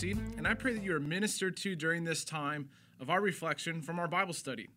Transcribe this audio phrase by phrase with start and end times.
[0.00, 3.82] Casey, and I pray that you are ministered to during this time of our reflection
[3.82, 4.68] from our Bible study.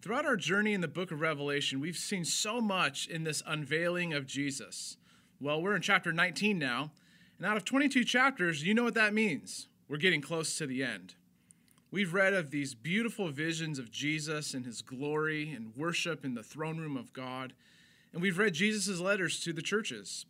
[0.00, 4.12] Throughout our journey in the book of Revelation, we've seen so much in this unveiling
[4.12, 4.96] of Jesus.
[5.40, 6.92] Well, we're in chapter 19 now,
[7.36, 9.66] and out of 22 chapters, you know what that means.
[9.88, 11.14] We're getting close to the end.
[11.90, 16.44] We've read of these beautiful visions of Jesus and his glory and worship in the
[16.44, 17.54] throne room of God,
[18.12, 20.26] and we've read Jesus' letters to the churches.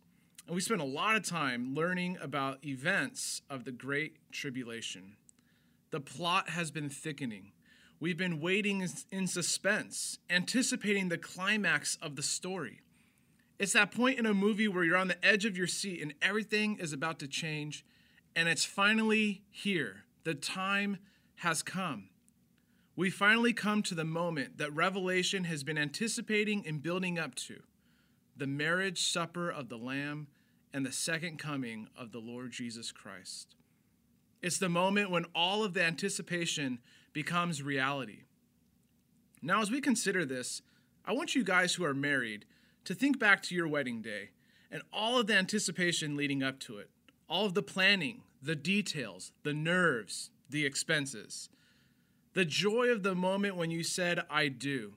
[0.47, 5.15] And we spent a lot of time learning about events of the Great Tribulation.
[5.89, 7.51] The plot has been thickening.
[7.99, 12.81] We've been waiting in suspense, anticipating the climax of the story.
[13.57, 16.13] It's that point in a movie where you're on the edge of your seat and
[16.21, 17.85] everything is about to change,
[18.35, 20.03] and it's finally here.
[20.25, 20.97] The time
[21.37, 22.09] has come.
[22.95, 27.61] We finally come to the moment that Revelation has been anticipating and building up to
[28.37, 30.27] the marriage supper of the Lamb
[30.75, 33.55] and the second coming of the Lord Jesus Christ.
[34.41, 36.79] It's the moment when all of the anticipation
[37.13, 38.23] becomes reality.
[39.41, 40.61] Now, as we consider this,
[41.05, 42.43] I want you guys who are married
[42.83, 44.31] to think back to your wedding day
[44.69, 46.89] and all of the anticipation leading up to it,
[47.29, 51.47] all of the planning, the details, the nerves, the expenses,
[52.33, 54.95] the joy of the moment when you said, I do.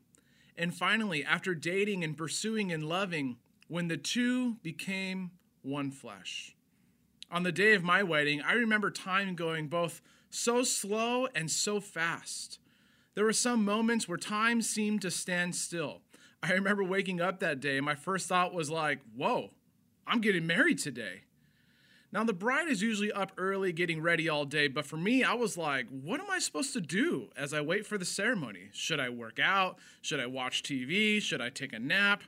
[0.57, 3.37] And finally, after dating and pursuing and loving,
[3.69, 5.31] when the two became
[5.63, 6.55] one flesh.
[7.31, 10.01] On the day of my wedding, I remember time going both
[10.31, 12.59] so slow and so fast.
[13.15, 16.03] There were some moments where time seemed to stand still.
[16.43, 19.51] I remember waking up that day, and my first thought was like, whoa,
[20.07, 21.23] I'm getting married today.
[22.11, 25.35] Now, the bride is usually up early getting ready all day, but for me, I
[25.35, 28.71] was like, what am I supposed to do as I wait for the ceremony?
[28.73, 29.79] Should I work out?
[30.01, 31.21] Should I watch TV?
[31.21, 32.23] Should I take a nap?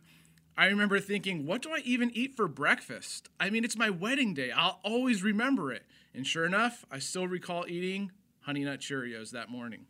[0.57, 3.29] I remember thinking, what do I even eat for breakfast?
[3.39, 4.51] I mean, it's my wedding day.
[4.51, 5.85] I'll always remember it.
[6.15, 9.87] And sure enough, I still recall eating Honey Nut Cheerios that morning.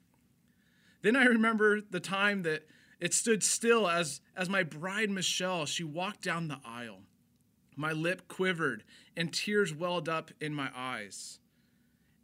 [1.02, 2.66] Then I remember the time that
[3.00, 7.00] it stood still as, as my bride Michelle, she walked down the aisle.
[7.74, 8.84] My lip quivered
[9.16, 11.38] and tears welled up in my eyes.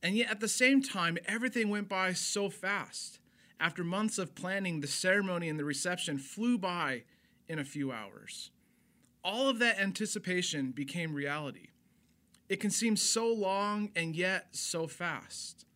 [0.02, 3.18] And yet at the same time, everything went by so fast.
[3.58, 7.04] After months of planning, the ceremony and the reception flew by
[7.48, 8.50] in a few hours.
[9.24, 11.68] All of that anticipation became reality.
[12.48, 15.66] It can seem so long and yet so fast.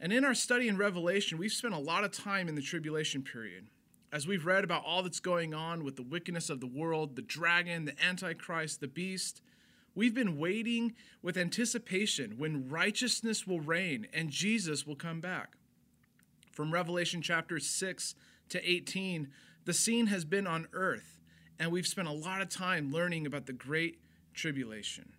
[0.00, 3.22] And in our study in Revelation, we've spent a lot of time in the tribulation
[3.22, 3.68] period.
[4.12, 7.22] As we've read about all that's going on with the wickedness of the world, the
[7.22, 9.40] dragon, the antichrist, the beast,
[9.94, 15.56] we've been waiting with anticipation when righteousness will reign and Jesus will come back.
[16.52, 18.14] From Revelation chapter 6
[18.50, 19.28] to 18,
[19.64, 21.20] the scene has been on earth,
[21.58, 24.00] and we've spent a lot of time learning about the great
[24.34, 25.12] tribulation.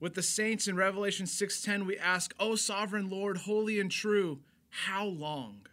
[0.00, 5.04] With the saints in Revelation 6:10, we ask, "O sovereign Lord, holy and true, how
[5.04, 5.66] long?"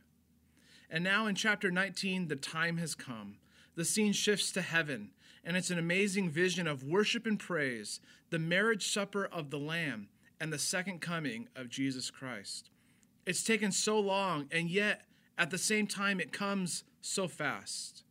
[0.90, 3.38] And now in chapter 19, the time has come.
[3.76, 5.12] The scene shifts to heaven,
[5.44, 8.00] and it's an amazing vision of worship and praise,
[8.30, 12.70] the marriage supper of the Lamb, and the second coming of Jesus Christ.
[13.26, 15.08] It's taken so long, and yet
[15.38, 18.04] at the same time, it comes so fast.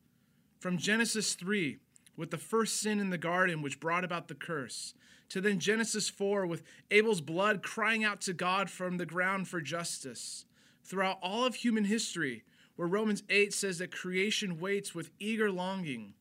[0.59, 1.79] From Genesis 3,
[2.17, 4.95] with the first sin in the garden, which brought about the curse,
[5.29, 9.61] to then Genesis 4, with Abel's blood crying out to God from the ground for
[9.61, 10.47] justice.
[10.85, 12.45] Throughout all of human history,
[12.77, 16.15] where Romans 8 says that creation waits with eager longing,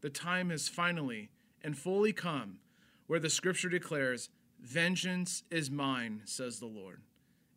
[0.00, 1.30] the time has finally
[1.62, 2.58] and fully come
[3.10, 4.28] where the scripture declares,
[4.60, 7.00] Vengeance is mine, says the Lord.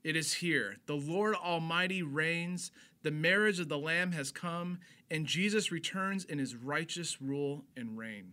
[0.03, 0.78] It is here.
[0.88, 2.72] The Lord Almighty reigns.
[3.03, 4.80] The marriage of the Lamb has come,
[5.12, 8.31] and Jesus returns in his righteous rule and reign.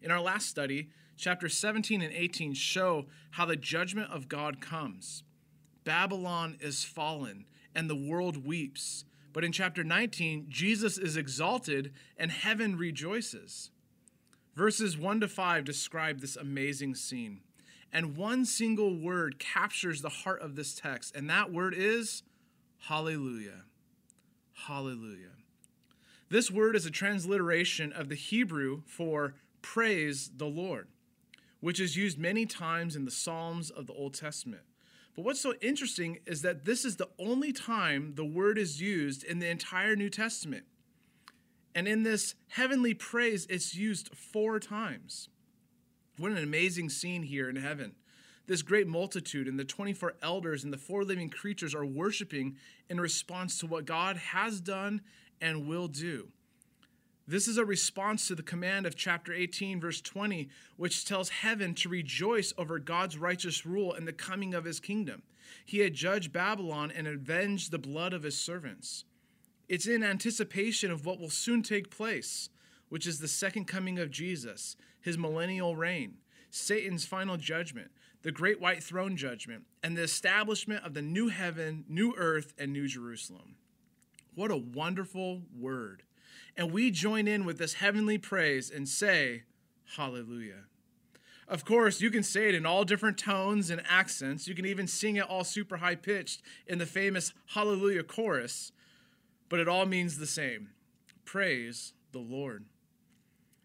[0.00, 5.24] In our last study, chapters 17 and 18 show how the judgment of God comes.
[5.84, 9.04] Babylon is fallen, and the world weeps.
[9.32, 13.70] But in chapter 19, Jesus is exalted, and heaven rejoices.
[14.54, 17.40] Verses 1 to 5 describe this amazing scene.
[17.92, 22.22] And one single word captures the heart of this text, and that word is
[22.82, 23.62] hallelujah.
[24.66, 25.36] Hallelujah.
[26.28, 30.88] This word is a transliteration of the Hebrew for praise the Lord,
[31.60, 34.62] which is used many times in the Psalms of the Old Testament.
[35.14, 39.24] But what's so interesting is that this is the only time the word is used
[39.24, 40.64] in the entire New Testament.
[41.74, 45.28] And in this heavenly praise, it's used four times.
[46.18, 47.94] What an amazing scene here in heaven.
[48.46, 52.56] This great multitude and the 24 elders and the four living creatures are worshiping
[52.88, 55.00] in response to what God has done
[55.40, 56.28] and will do.
[57.26, 61.72] This is a response to the command of chapter 18, verse 20, which tells heaven
[61.76, 65.22] to rejoice over God's righteous rule and the coming of his kingdom.
[65.64, 69.04] He had judged Babylon and avenged the blood of his servants.
[69.68, 72.48] It's in anticipation of what will soon take place,
[72.88, 76.18] which is the second coming of Jesus, his millennial reign,
[76.50, 77.90] Satan's final judgment,
[78.22, 82.72] the great white throne judgment, and the establishment of the new heaven, new earth, and
[82.72, 83.56] new Jerusalem.
[84.34, 86.04] What a wonderful word.
[86.56, 89.42] And we join in with this heavenly praise and say,
[89.96, 90.64] Hallelujah.
[91.48, 94.48] Of course, you can say it in all different tones and accents.
[94.48, 98.72] You can even sing it all super high pitched in the famous Hallelujah chorus,
[99.48, 100.70] but it all means the same
[101.24, 102.64] praise the Lord.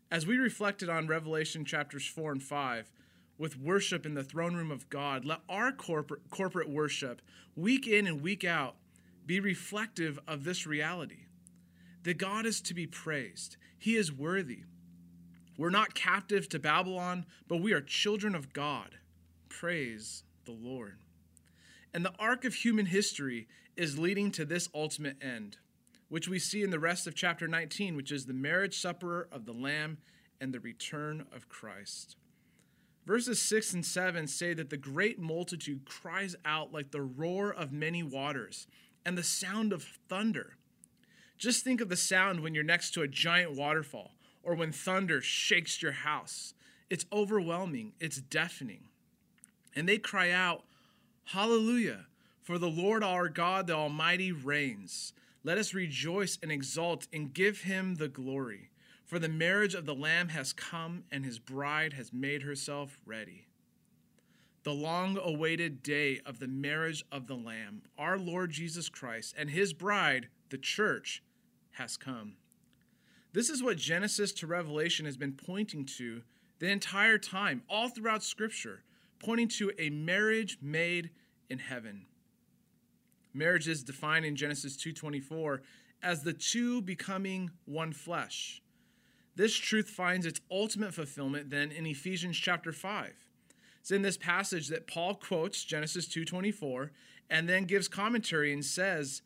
[0.10, 2.92] As we reflected on Revelation chapters 4 and 5,
[3.38, 7.22] with worship in the throne room of God, let our corporate, corporate worship,
[7.56, 8.75] week in and week out,
[9.25, 11.25] be reflective of this reality
[12.04, 13.57] that God is to be praised.
[13.78, 14.63] He is worthy.
[15.57, 18.95] We're not captive to Babylon, but we are children of God.
[19.50, 21.00] Praise the Lord.
[21.94, 25.57] And the arc of human history is leading to this ultimate end,
[26.10, 29.45] which we see in the rest of chapter 19, which is the marriage supper of
[29.45, 29.98] the Lamb
[30.39, 32.16] and the return of Christ.
[33.07, 37.71] Verses 6 and 7 say that the great multitude cries out like the roar of
[37.71, 38.68] many waters
[39.06, 40.57] and the sound of thunder.
[41.38, 44.12] Just think of the sound when you're next to a giant waterfall
[44.44, 46.54] or when thunder shakes your house.
[46.89, 48.89] It's overwhelming, it's deafening.
[49.74, 50.65] And they cry out,
[51.27, 52.07] Hallelujah,
[52.44, 55.13] for the Lord our God, the Almighty, reigns.
[55.45, 58.69] Let us rejoice and exult and give him the glory.
[59.07, 63.48] For the marriage of the Lamb has come, and his bride has made herself ready.
[64.63, 69.50] The long awaited day of the marriage of the Lamb, our Lord Jesus Christ, and
[69.50, 71.24] his bride, the church,
[71.71, 72.33] has come.
[73.31, 76.24] This is what Genesis to Revelation has been pointing to
[76.60, 78.83] the entire time, all throughout Scripture,
[79.19, 81.12] pointing to a marriage made
[81.50, 82.07] in heaven.
[83.33, 85.62] Marriage is defined in Genesis 2:24
[86.01, 88.62] as the two becoming one flesh.
[89.38, 93.13] This truth finds its ultimate fulfillment then in Ephesians chapter 5.
[93.80, 96.92] It's in this passage that Paul quotes Genesis 2:24
[97.30, 99.22] and then gives commentary and says,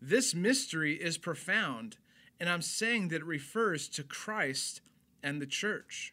[0.00, 1.98] "This mystery is profound,
[2.40, 4.80] and I'm saying that it refers to Christ
[5.22, 6.12] and the church."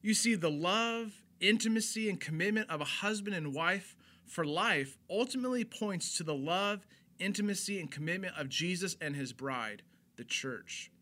[0.00, 5.64] You see the love, intimacy and commitment of a husband and wife for life ultimately
[5.64, 6.86] points to the love,
[7.18, 9.82] intimacy and commitment of Jesus and his bride,
[10.14, 10.92] the church.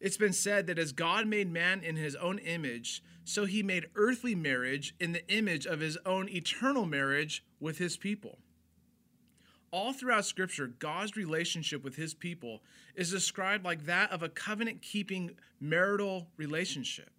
[0.00, 3.86] It's been said that as God made man in his own image, so he made
[3.94, 8.38] earthly marriage in the image of his own eternal marriage with his people.
[9.70, 12.62] All throughout Scripture, God's relationship with his people
[12.94, 17.10] is described like that of a covenant keeping marital relationship.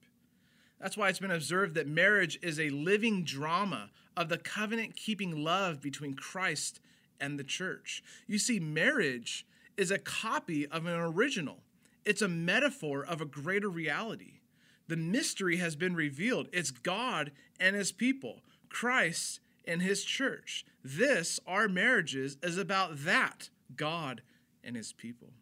[0.79, 5.43] That's why it's been observed that marriage is a living drama of the covenant keeping
[5.43, 6.79] love between Christ
[7.19, 8.03] and the church.
[8.27, 9.45] You see, marriage
[9.75, 11.63] is a copy of an original
[12.07, 14.39] it's a metaphor of a greater reality.
[14.87, 16.47] The mystery has been revealed.
[16.53, 18.39] It's God and his people,
[18.69, 20.65] Christ and his church.
[20.83, 24.21] This, our marriages, is about that God
[24.63, 25.33] and his people.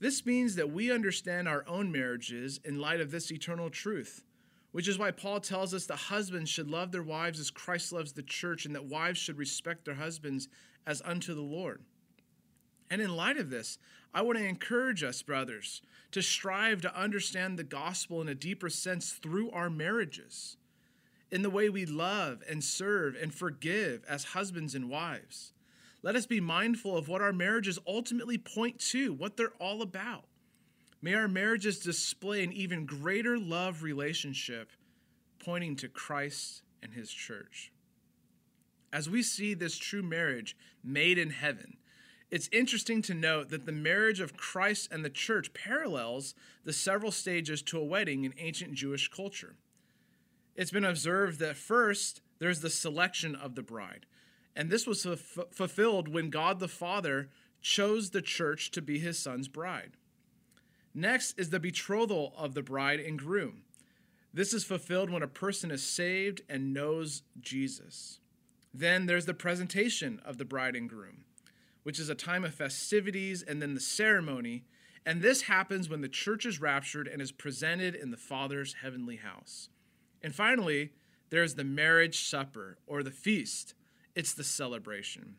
[0.00, 4.24] This means that we understand our own marriages in light of this eternal truth,
[4.72, 8.12] which is why Paul tells us that husbands should love their wives as Christ loves
[8.12, 10.48] the church, and that wives should respect their husbands
[10.86, 11.82] as unto the Lord.
[12.92, 13.78] And in light of this,
[14.12, 15.80] I want to encourage us, brothers,
[16.10, 20.58] to strive to understand the gospel in a deeper sense through our marriages,
[21.30, 25.54] in the way we love and serve and forgive as husbands and wives.
[26.02, 30.26] Let us be mindful of what our marriages ultimately point to, what they're all about.
[31.00, 34.68] May our marriages display an even greater love relationship
[35.38, 37.72] pointing to Christ and his church.
[38.92, 41.78] As we see this true marriage made in heaven,
[42.32, 46.34] it's interesting to note that the marriage of Christ and the church parallels
[46.64, 49.56] the several stages to a wedding in ancient Jewish culture.
[50.56, 54.06] It's been observed that first, there's the selection of the bride.
[54.56, 57.28] And this was f- fulfilled when God the Father
[57.60, 59.98] chose the church to be his son's bride.
[60.94, 63.64] Next is the betrothal of the bride and groom.
[64.32, 68.20] This is fulfilled when a person is saved and knows Jesus.
[68.72, 71.24] Then there's the presentation of the bride and groom
[71.82, 74.64] which is a time of festivities, and then the ceremony.
[75.04, 79.16] And this happens when the church is raptured and is presented in the Father's heavenly
[79.16, 79.68] house.
[80.22, 80.92] And finally,
[81.30, 83.74] there's the marriage supper or the feast.
[84.14, 85.36] It's the celebration.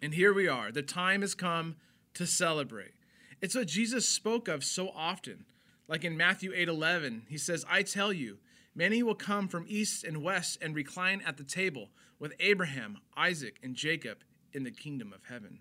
[0.00, 0.72] And here we are.
[0.72, 1.76] The time has come
[2.14, 2.92] to celebrate.
[3.40, 5.44] It's what Jesus spoke of so often.
[5.86, 8.38] Like in Matthew 8 11, he says, I tell you,
[8.74, 13.58] many will come from east and west and recline at the table with Abraham, Isaac,
[13.62, 14.18] and Jacob
[14.52, 15.60] in the kingdom of heaven.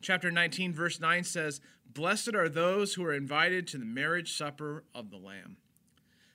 [0.00, 1.60] Chapter 19, verse 9 says,
[1.92, 5.56] Blessed are those who are invited to the marriage supper of the Lamb.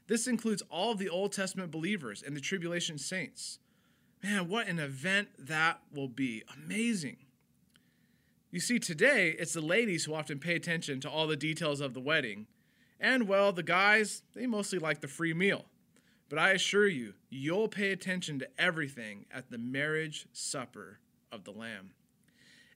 [0.07, 3.59] This includes all of the Old Testament believers and the tribulation saints.
[4.21, 6.43] Man, what an event that will be!
[6.55, 7.17] Amazing.
[8.51, 11.93] You see, today it's the ladies who often pay attention to all the details of
[11.93, 12.47] the wedding.
[12.99, 15.65] And, well, the guys, they mostly like the free meal.
[16.29, 20.99] But I assure you, you'll pay attention to everything at the marriage supper
[21.33, 21.91] of the Lamb.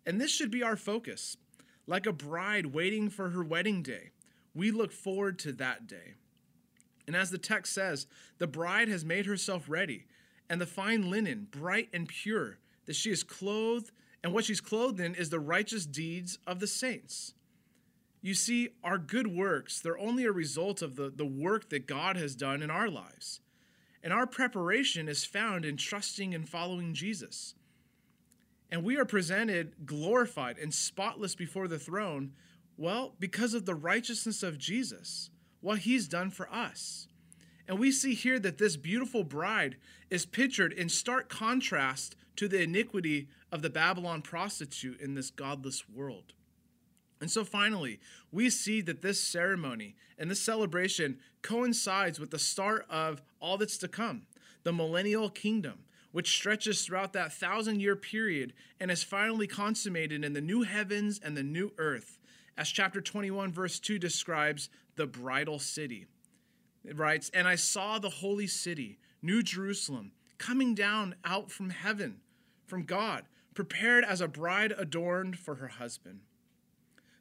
[0.05, 1.37] And this should be our focus.
[1.85, 4.09] Like a bride waiting for her wedding day,
[4.53, 6.15] we look forward to that day.
[7.05, 10.05] And as the text says, the bride has made herself ready,
[10.49, 13.91] and the fine linen, bright and pure, that she is clothed,
[14.23, 17.33] and what she's clothed in is the righteous deeds of the saints.
[18.21, 22.17] You see, our good works, they're only a result of the, the work that God
[22.17, 23.39] has done in our lives.
[24.03, 27.55] And our preparation is found in trusting and following Jesus.
[28.71, 32.33] And we are presented glorified and spotless before the throne,
[32.77, 35.29] well, because of the righteousness of Jesus,
[35.61, 37.07] what he's done for us.
[37.67, 39.77] And we see here that this beautiful bride
[40.09, 45.87] is pictured in stark contrast to the iniquity of the Babylon prostitute in this godless
[45.89, 46.33] world.
[47.19, 47.99] And so finally,
[48.31, 53.77] we see that this ceremony and this celebration coincides with the start of all that's
[53.79, 54.27] to come
[54.63, 55.79] the millennial kingdom,
[56.11, 61.19] which stretches throughout that thousand year period and is finally consummated in the new heavens
[61.23, 62.17] and the new earth,
[62.57, 66.07] as chapter 21, verse 2 describes the bridal city.
[66.83, 72.21] It writes, And I saw the holy city, New Jerusalem, coming down out from heaven,
[72.65, 76.21] from God, prepared as a bride adorned for her husband.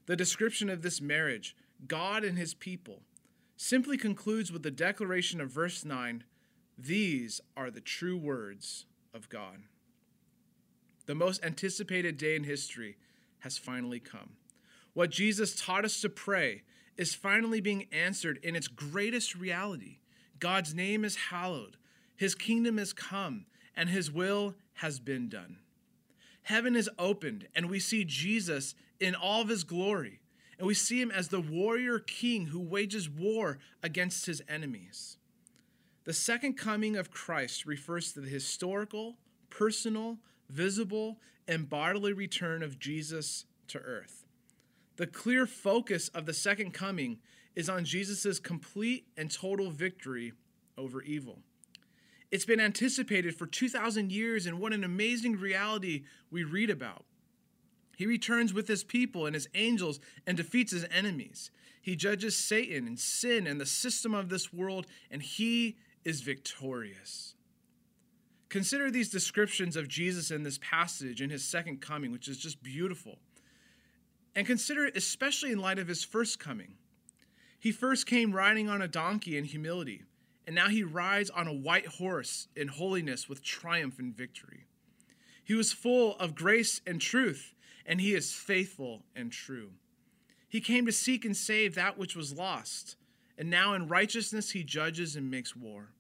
[0.07, 3.03] The description of this marriage, God and his people,
[3.57, 6.25] simply concludes with the declaration of verse 9
[6.79, 9.63] These are the true words of God.
[11.07, 12.97] The most anticipated day in history
[13.41, 14.33] has finally come.
[14.93, 16.63] What Jesus taught us to pray
[16.97, 19.99] is finally being answered in its greatest reality.
[20.39, 21.77] God's name is hallowed,
[22.17, 25.59] his kingdom is come, and his will has been done.
[26.43, 30.21] Heaven is opened, and we see Jesus in all of his glory.
[30.59, 35.19] And we see him as the warrior king who wages war against his enemies.
[36.07, 39.17] The second coming of Christ refers to the historical,
[39.51, 44.25] personal, visible, and bodily return of Jesus to earth.
[44.99, 47.19] The clear focus of the second coming
[47.57, 50.33] is on Jesus' complete and total victory
[50.79, 51.41] over evil.
[52.31, 57.05] It's been anticipated for 2,000 years, and what an amazing reality we read about.
[57.97, 61.51] He returns with his people and his angels and defeats his enemies.
[61.83, 67.35] He judges Satan and sin and the system of this world, and he is victorious.
[68.49, 72.63] Consider these descriptions of Jesus in this passage in his second coming, which is just
[72.63, 73.19] beautiful.
[74.35, 76.75] And consider it especially in light of his first coming.
[77.59, 80.05] He first came riding on a donkey in humility,
[80.47, 84.67] and now he rides on a white horse in holiness with triumph and victory.
[85.43, 87.55] He was full of grace and truth
[87.87, 89.71] and he is faithful and true.
[90.49, 92.97] He came to seek and save that which was lost,
[93.39, 95.93] and now in righteousness he judges and makes war.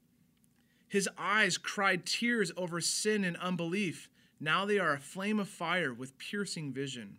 [0.89, 4.09] His eyes cried tears over sin and unbelief.
[4.39, 7.19] Now they are a flame of fire with piercing vision.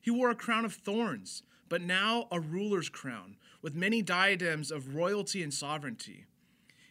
[0.00, 4.94] He wore a crown of thorns, but now a ruler's crown with many diadems of
[4.94, 6.24] royalty and sovereignty.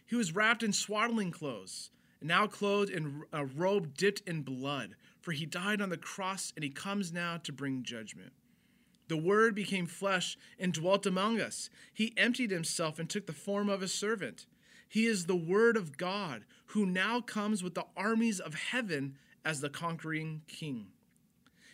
[0.06, 1.90] He was wrapped in swaddling clothes,
[2.22, 6.64] now clothed in a robe dipped in blood, for he died on the cross and
[6.64, 8.32] he comes now to bring judgment.
[9.08, 11.68] The Word became flesh and dwelt among us.
[11.92, 14.46] He emptied himself and took the form of a servant.
[14.90, 19.60] He is the Word of God, who now comes with the armies of heaven as
[19.60, 20.88] the conquering king.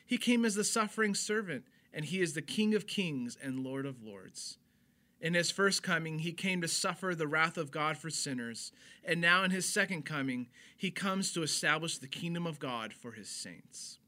[0.04, 3.86] He came as the suffering servant, and he is the King of kings and Lord
[3.86, 4.58] of lords.
[5.18, 8.70] In his first coming, he came to suffer the wrath of God for sinners.
[9.02, 13.12] And now, in his second coming, he comes to establish the kingdom of God for
[13.12, 13.98] his saints.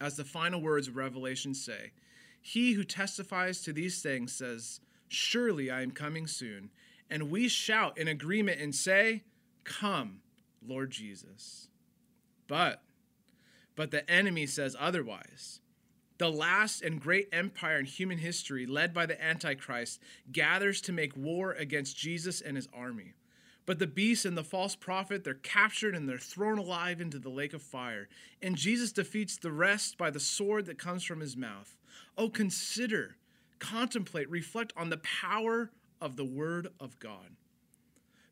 [0.00, 1.92] As the final words of Revelation say,
[2.42, 6.70] he who testifies to these things says, Surely I am coming soon.
[7.10, 9.24] And we shout in agreement and say,
[9.64, 10.20] Come,
[10.66, 11.68] Lord Jesus.
[12.48, 12.82] But,
[13.74, 15.60] but the enemy says otherwise.
[16.18, 20.00] The last and great empire in human history, led by the Antichrist,
[20.32, 23.14] gathers to make war against Jesus and his army.
[23.66, 27.28] But the beast and the false prophet, they're captured and they're thrown alive into the
[27.28, 28.08] lake of fire.
[28.40, 31.76] And Jesus defeats the rest by the sword that comes from his mouth.
[32.16, 33.16] Oh, consider,
[33.58, 35.70] contemplate, reflect on the power
[36.00, 37.36] of the Word of God.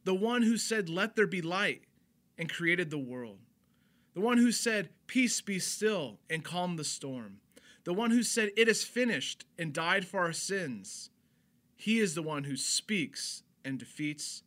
[0.05, 1.83] The one who said, Let there be light,
[2.37, 3.39] and created the world.
[4.15, 7.39] The one who said, Peace be still, and calmed the storm.
[7.85, 11.11] The one who said, It is finished, and died for our sins.
[11.77, 14.43] He is the one who speaks and defeats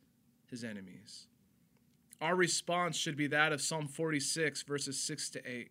[0.46, 1.26] his enemies.
[2.20, 5.70] Our response should be that of Psalm 46, verses 6 to 8.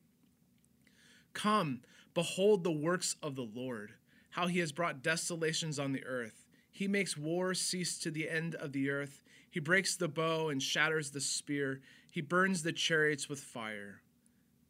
[1.33, 1.81] Come,
[2.13, 3.93] behold the works of the Lord,
[4.31, 6.46] how he has brought desolations on the earth.
[6.77, 9.23] He makes war cease to the end of the earth.
[9.49, 11.81] He breaks the bow and shatters the spear.
[12.11, 14.03] He burns the chariots with fire.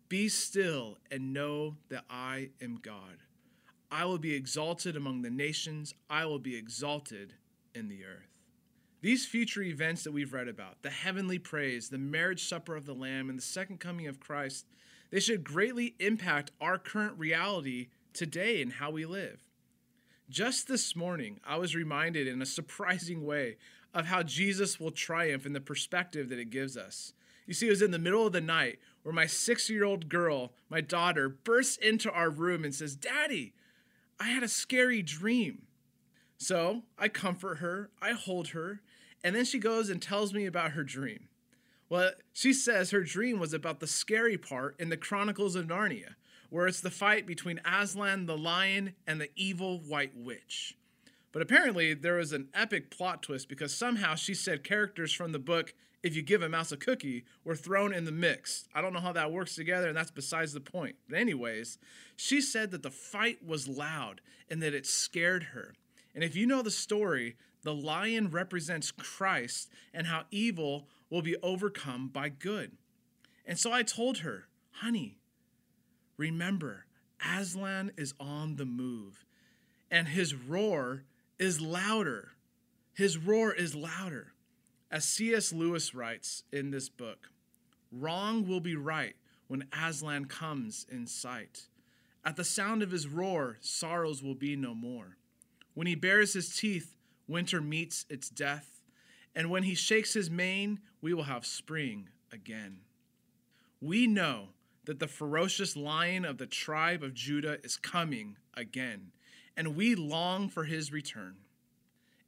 [0.08, 3.18] Be still and know that I am God.
[3.92, 7.34] I will be exalted among the nations, I will be exalted
[7.76, 8.32] in the earth.
[9.02, 12.96] These future events that we've read about, the heavenly praise, the marriage supper of the
[12.96, 14.66] Lamb, and the second coming of Christ,
[15.12, 19.47] they should greatly impact our current reality today and how we live.
[20.30, 23.56] Just this morning, I was reminded in a surprising way
[23.94, 27.14] of how Jesus will triumph in the perspective that it gives us.
[27.46, 30.10] You see, it was in the middle of the night where my six year old
[30.10, 33.54] girl, my daughter, bursts into our room and says, Daddy,
[34.20, 35.62] I had a scary dream.
[36.38, 38.82] So I comfort her, I hold her,
[39.24, 41.30] and then she goes and tells me about her dream.
[41.90, 46.16] Well, she says her dream was about the scary part in the Chronicles of Narnia,
[46.50, 50.78] where it's the fight between Aslan the lion and the evil white witch.
[51.32, 55.40] But apparently, there was an epic plot twist because somehow she said characters from the
[55.40, 58.68] book If You Give a Mouse a Cookie were thrown in the mix.
[58.74, 60.96] I don't know how that works together, and that's besides the point.
[61.10, 61.78] But, anyways,
[62.16, 65.76] she said that the fight was loud and that it scared her.
[66.16, 71.36] And if you know the story, the lion represents Christ and how evil will be
[71.44, 72.72] overcome by good.
[73.46, 75.20] And so I told her, honey,
[76.18, 76.86] remember,
[77.24, 79.26] Aslan is on the move,
[79.90, 81.04] and his roar
[81.40, 82.32] is louder.
[82.94, 84.34] His roar is louder.
[84.90, 85.52] As C.S.
[85.52, 87.30] Lewis writes in this book,
[87.92, 89.16] wrong will be right
[89.48, 91.68] when Aslan comes in sight.
[92.24, 95.18] At the sound of his roar, sorrows will be no more.
[95.74, 96.96] When he bares his teeth,
[97.28, 98.82] winter meets its death.
[99.36, 102.80] And when he shakes his mane, we will have spring again.
[103.80, 104.50] We know
[104.88, 109.12] that the ferocious lion of the tribe of Judah is coming again,
[109.58, 111.36] and we long for his return.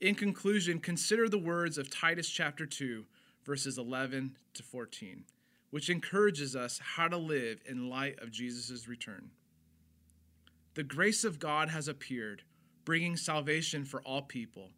[0.01, 3.05] In conclusion, consider the words of Titus chapter 2,
[3.45, 5.23] verses 11 to 14,
[5.69, 9.31] which encourages us how to live in light of Jesus' return.
[10.73, 12.43] The grace of God has appeared,
[12.83, 14.71] bringing salvation for all people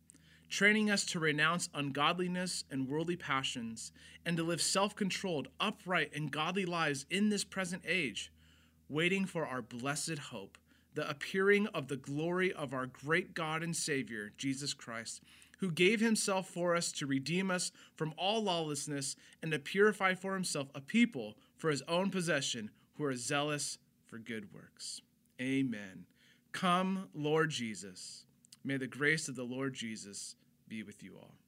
[0.52, 3.92] training us to renounce ungodliness and worldly passions,
[4.26, 8.32] and to live self controlled, upright, and godly lives in this present age,
[8.90, 10.58] waiting for our blessed hope,
[10.94, 15.22] the appearing of the glory of our great God and Savior, Jesus Christ,
[15.60, 20.34] who gave himself for us to redeem us from all lawlessness and to purify for
[20.34, 25.02] himself a people for his own possession who are zealous for good works.
[25.40, 26.06] Amen.
[26.52, 28.26] Come, Lord Jesus.
[28.64, 30.36] May the grace of the Lord Jesus
[30.72, 31.41] be with you all.